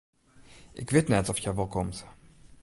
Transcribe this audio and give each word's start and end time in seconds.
Ik 0.73 0.89
wit 0.93 1.07
net 1.11 1.29
oft 1.29 1.43
hja 1.43 1.53
wol 1.57 1.71
komt. 1.75 1.97